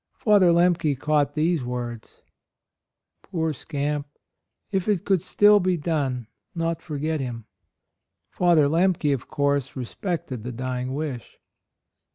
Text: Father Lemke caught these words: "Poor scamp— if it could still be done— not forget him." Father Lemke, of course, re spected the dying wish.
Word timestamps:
Father 0.15 0.47
Lemke 0.51 0.97
caught 0.97 1.35
these 1.35 1.63
words: 1.63 2.23
"Poor 3.21 3.53
scamp— 3.53 4.07
if 4.71 4.87
it 4.87 5.05
could 5.05 5.21
still 5.21 5.59
be 5.59 5.77
done— 5.77 6.25
not 6.55 6.81
forget 6.81 7.19
him." 7.19 7.45
Father 8.31 8.67
Lemke, 8.67 9.13
of 9.13 9.27
course, 9.27 9.75
re 9.75 9.85
spected 9.85 10.41
the 10.43 10.51
dying 10.51 10.95
wish. 10.95 11.37